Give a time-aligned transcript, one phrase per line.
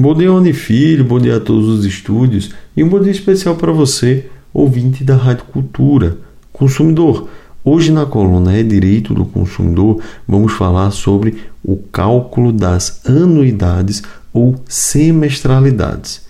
[0.00, 3.54] Bom dia, Rony Filho, bom dia a todos os estúdios e um bom dia especial
[3.56, 6.16] para você, ouvinte da Rádio Cultura,
[6.50, 7.28] consumidor.
[7.62, 14.02] Hoje na coluna É Direito do Consumidor, vamos falar sobre o cálculo das anuidades
[14.32, 16.22] ou semestralidades.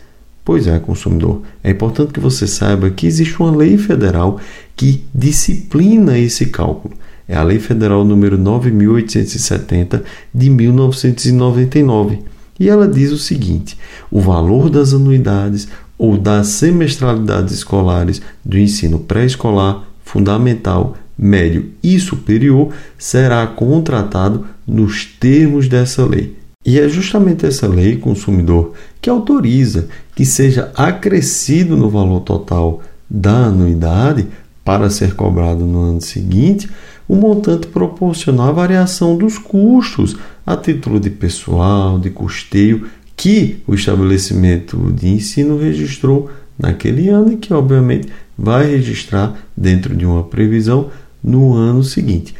[0.45, 4.41] Pois é, consumidor, é importante que você saiba que existe uma lei federal
[4.75, 6.95] que disciplina esse cálculo.
[7.29, 10.02] É a Lei Federal número 9870
[10.34, 12.30] de 1999
[12.61, 13.79] e ela diz o seguinte:
[14.11, 22.73] o valor das anuidades ou das semestralidades escolares do ensino pré-escolar, fundamental, médio e superior
[22.96, 26.37] será contratado nos termos dessa lei.
[26.65, 33.46] E é justamente essa lei consumidor que autoriza que seja acrescido no valor total da
[33.46, 34.29] anuidade
[34.70, 36.70] para ser cobrado no ano seguinte
[37.09, 43.74] o montante proporcional à variação dos custos a título de pessoal, de custeio que o
[43.74, 48.07] estabelecimento de ensino registrou naquele ano e que, obviamente,
[48.38, 50.88] vai registrar dentro de uma previsão
[51.21, 52.32] no ano seguinte.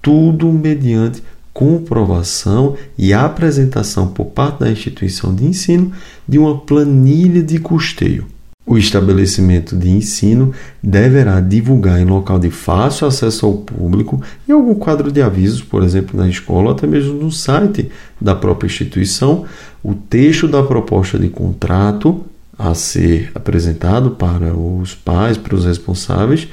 [0.00, 5.92] Tudo mediante comprovação e apresentação por parte da instituição de ensino
[6.26, 8.24] de uma planilha de custeio.
[8.66, 14.74] O estabelecimento de ensino deverá divulgar em local de fácil acesso ao público em algum
[14.74, 19.44] quadro de avisos, por exemplo, na escola até mesmo no site da própria instituição,
[19.82, 22.24] o texto da proposta de contrato
[22.58, 26.48] a ser apresentado para os pais, para os responsáveis,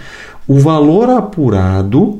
[0.47, 2.19] o valor apurado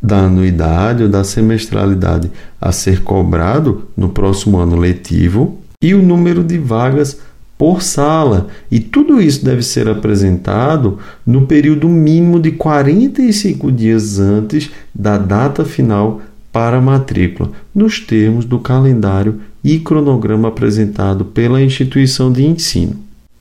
[0.00, 6.44] da anuidade ou da semestralidade a ser cobrado no próximo ano letivo e o número
[6.44, 7.18] de vagas
[7.56, 8.48] por sala.
[8.70, 15.64] E tudo isso deve ser apresentado no período mínimo de 45 dias antes da data
[15.64, 16.20] final
[16.52, 22.96] para matrícula, nos termos do calendário e cronograma apresentado pela instituição de ensino.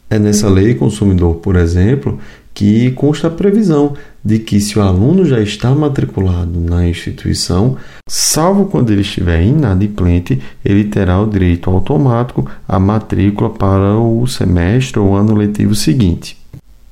[0.10, 2.20] É nessa lei consumidor, por exemplo,
[2.54, 7.76] que consta a previsão de que se o aluno já está matriculado na instituição,
[8.08, 15.00] salvo quando ele estiver inadimplente, ele terá o direito automático à matrícula para o semestre
[15.00, 16.38] ou ano letivo seguinte.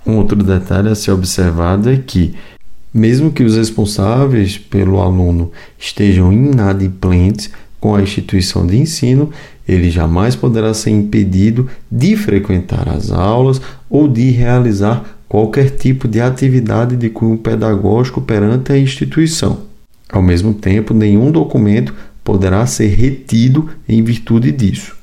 [0.05, 2.33] Um outro detalhe a ser observado é que,
[2.93, 9.29] mesmo que os responsáveis pelo aluno estejam inadimplentes com a instituição de ensino,
[9.67, 16.19] ele jamais poderá ser impedido de frequentar as aulas ou de realizar qualquer tipo de
[16.19, 19.59] atividade de cunho pedagógico perante a instituição.
[20.11, 24.93] Ao mesmo tempo, nenhum documento poderá ser retido em virtude disso.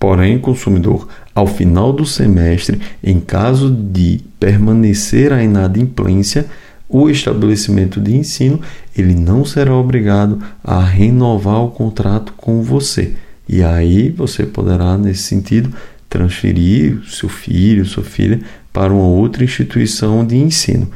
[0.00, 6.46] Porém, consumidor, ao final do semestre, em caso de permanecer a inadimplência,
[6.88, 8.62] o estabelecimento de ensino
[8.96, 13.12] ele não será obrigado a renovar o contrato com você.
[13.46, 15.74] E aí você poderá, nesse sentido,
[16.08, 18.40] transferir seu filho, sua filha
[18.72, 20.90] para uma outra instituição de ensino.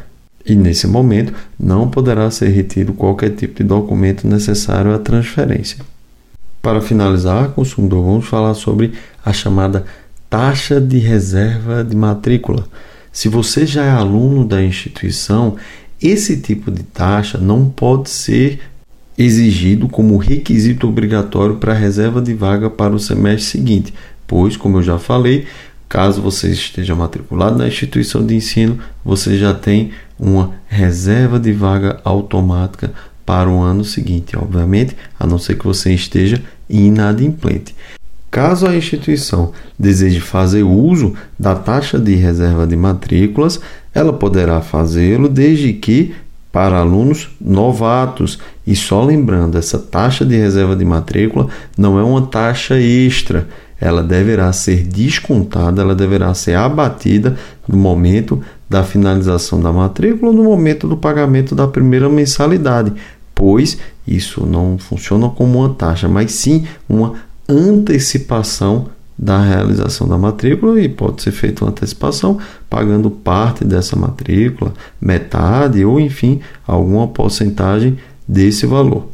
[0.44, 5.78] E nesse momento não poderá ser retido qualquer tipo de documento necessário à transferência.
[6.60, 8.92] Para finalizar, consumidor, vamos falar sobre
[9.24, 9.84] a chamada
[10.28, 12.66] taxa de reserva de matrícula.
[13.12, 15.56] Se você já é aluno da instituição,
[16.00, 18.60] esse tipo de taxa não pode ser
[19.16, 23.92] exigido como requisito obrigatório para a reserva de vaga para o semestre seguinte,
[24.32, 25.46] pois, como eu já falei,
[25.92, 32.00] Caso você esteja matriculado na instituição de ensino, você já tem uma reserva de vaga
[32.02, 32.94] automática
[33.26, 37.76] para o ano seguinte, obviamente, a não ser que você esteja inadimplente.
[38.30, 43.60] Caso a instituição deseje fazer uso da taxa de reserva de matrículas,
[43.94, 46.14] ela poderá fazê-lo desde que
[46.50, 48.38] para alunos novatos.
[48.66, 53.46] E só lembrando, essa taxa de reserva de matrícula não é uma taxa extra,
[53.82, 60.36] ela deverá ser descontada, ela deverá ser abatida no momento da finalização da matrícula ou
[60.36, 62.92] no momento do pagamento da primeira mensalidade,
[63.34, 67.14] pois isso não funciona como uma taxa, mas sim uma
[67.48, 68.86] antecipação
[69.18, 72.38] da realização da matrícula e pode ser feita uma antecipação
[72.70, 79.08] pagando parte dessa matrícula, metade ou enfim, alguma porcentagem desse valor.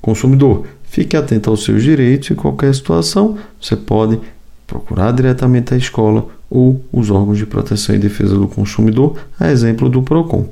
[0.00, 4.18] Consumidor, Fique atento aos seus direitos e em qualquer situação você pode
[4.66, 9.88] procurar diretamente a escola ou os órgãos de proteção e defesa do consumidor, a exemplo
[9.88, 10.48] do PROCON.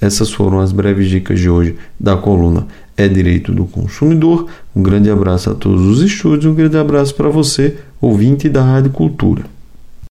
[0.00, 4.46] Essas foram as breves dicas de hoje da coluna É Direito do Consumidor.
[4.74, 8.90] Um grande abraço a todos os estúdios, um grande abraço para você, ouvinte da Rádio
[8.90, 9.55] Cultura.